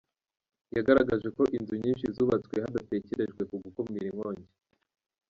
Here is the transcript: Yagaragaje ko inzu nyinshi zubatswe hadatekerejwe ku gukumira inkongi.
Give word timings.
Yagaragaje 0.75 1.27
ko 1.37 1.43
inzu 1.57 1.73
nyinshi 1.83 2.05
zubatswe 2.15 2.55
hadatekerejwe 2.65 3.41
ku 3.49 3.55
gukumira 3.63 4.05
inkongi. 4.09 4.47